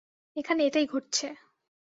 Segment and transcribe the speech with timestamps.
[0.35, 1.27] এখানে এটাই ঘটছে।